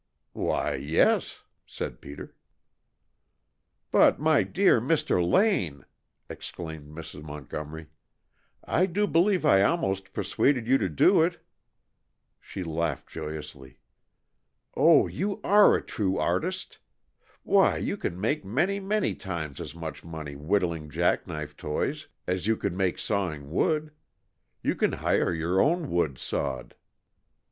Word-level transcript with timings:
_""Why, 0.33 0.73
yes," 0.77 1.43
said 1.67 2.01
Peter. 2.01 2.33
"But, 3.91 4.19
my 4.19 4.41
dear 4.41 4.81
Mr. 4.81 5.23
Lane!" 5.23 5.85
exclaimed 6.27 6.89
Mrs. 6.89 7.21
Montgomery. 7.21 7.85
"I 8.65 8.87
do 8.87 9.05
believe 9.05 9.45
I 9.45 9.61
almost 9.61 10.11
persuaded 10.11 10.65
you 10.67 10.79
to 10.79 10.89
do 10.89 11.21
it!" 11.21 11.39
She 12.39 12.63
laughed 12.63 13.09
joyously. 13.09 13.77
"Oh, 14.75 15.05
you 15.05 15.39
are 15.43 15.75
a 15.75 15.83
true 15.85 16.17
artist! 16.17 16.79
Why, 17.43 17.77
you 17.77 17.95
can 17.95 18.19
make 18.19 18.43
many, 18.43 18.79
many 18.79 19.13
times 19.13 19.61
as 19.61 19.75
much 19.75 20.03
money 20.03 20.35
whittling 20.35 20.89
jack 20.89 21.27
knife 21.27 21.55
toys 21.55 22.07
as 22.25 22.47
you 22.47 22.57
could 22.57 22.73
make 22.73 22.97
sawing 22.97 23.51
wood! 23.51 23.91
You 24.63 24.73
can 24.73 24.93
hire 24.93 25.31
your 25.31 25.61
own 25.61 25.91
wood 25.91 26.17
sawed." 26.17 26.73